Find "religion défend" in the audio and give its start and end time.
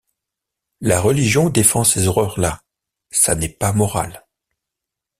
0.99-1.83